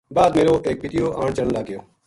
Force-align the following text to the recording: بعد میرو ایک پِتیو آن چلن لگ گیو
بعد 0.15 0.31
میرو 0.37 0.55
ایک 0.65 0.77
پِتیو 0.81 1.05
آن 1.23 1.29
چلن 1.35 1.51
لگ 1.55 1.65
گیو 1.67 1.79